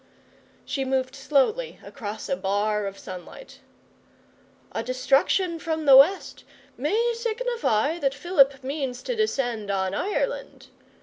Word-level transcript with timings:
She 0.65 0.83
moved 0.83 1.13
slowly 1.15 1.79
across 1.83 2.27
a 2.27 2.35
bar 2.35 2.87
of 2.87 2.97
sunlight. 2.97 3.59
'A 4.71 4.81
destruction 4.81 5.59
from 5.59 5.85
the 5.85 5.95
West 5.95 6.43
may 6.75 7.13
signify 7.15 7.99
that 7.99 8.15
Philip 8.15 8.63
means 8.63 9.03
to 9.03 9.15
descend 9.15 9.69
on 9.69 9.93
Ireland. 9.93 10.69